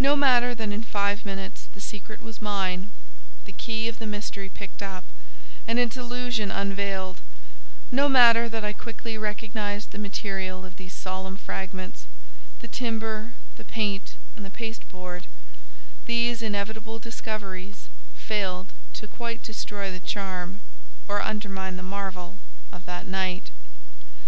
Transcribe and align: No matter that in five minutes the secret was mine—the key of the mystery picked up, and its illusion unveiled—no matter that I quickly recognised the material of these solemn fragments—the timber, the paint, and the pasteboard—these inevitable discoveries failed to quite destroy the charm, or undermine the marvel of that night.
No 0.00 0.16
matter 0.16 0.56
that 0.56 0.72
in 0.72 0.82
five 0.82 1.24
minutes 1.24 1.68
the 1.72 1.80
secret 1.80 2.20
was 2.20 2.42
mine—the 2.42 3.52
key 3.52 3.86
of 3.86 4.00
the 4.00 4.04
mystery 4.06 4.48
picked 4.52 4.82
up, 4.82 5.04
and 5.68 5.78
its 5.78 5.96
illusion 5.96 6.50
unveiled—no 6.50 8.08
matter 8.08 8.48
that 8.48 8.64
I 8.64 8.72
quickly 8.72 9.16
recognised 9.16 9.92
the 9.92 10.02
material 10.02 10.64
of 10.64 10.78
these 10.78 10.94
solemn 10.94 11.36
fragments—the 11.36 12.66
timber, 12.66 13.34
the 13.54 13.62
paint, 13.62 14.16
and 14.34 14.44
the 14.44 14.50
pasteboard—these 14.50 16.42
inevitable 16.42 16.98
discoveries 16.98 17.88
failed 18.16 18.72
to 18.94 19.06
quite 19.06 19.44
destroy 19.44 19.92
the 19.92 20.00
charm, 20.00 20.58
or 21.06 21.22
undermine 21.22 21.76
the 21.76 21.84
marvel 21.84 22.36
of 22.72 22.84
that 22.86 23.06
night. 23.06 23.52